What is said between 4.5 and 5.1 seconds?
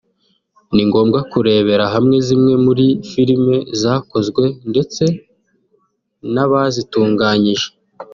ndetse